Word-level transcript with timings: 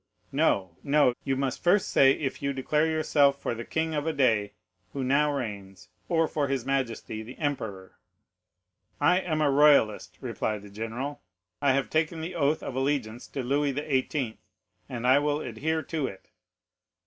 No, 0.31 0.77
no, 0.81 1.13
you 1.23 1.35
must 1.35 1.63
first 1.63 1.89
say 1.91 2.13
if 2.13 2.41
you 2.41 2.53
declare 2.53 2.87
yourself 2.87 3.39
for 3.39 3.53
the 3.53 3.63
king 3.63 3.93
of 3.93 4.07
a 4.07 4.13
day 4.13 4.53
who 4.93 5.03
now 5.03 5.31
reigns, 5.31 5.89
or 6.09 6.27
for 6.27 6.47
his 6.47 6.65
majesty 6.65 7.21
the 7.21 7.37
emperor." 7.37 7.99
"'"I 8.99 9.19
am 9.19 9.41
a 9.43 9.51
royalist," 9.51 10.17
replied 10.19 10.63
the 10.63 10.71
general; 10.71 11.21
"I 11.61 11.73
have 11.73 11.91
taken 11.91 12.19
the 12.19 12.33
oath 12.33 12.63
of 12.63 12.73
allegiance 12.73 13.27
to 13.27 13.43
Louis 13.43 13.73
XVIII., 13.75 14.39
and 14.89 15.05
I 15.05 15.19
will 15.19 15.39
adhere 15.39 15.83
to 15.83 16.07
it." 16.07 16.31